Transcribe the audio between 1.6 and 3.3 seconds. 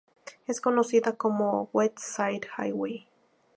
la Westside Highway.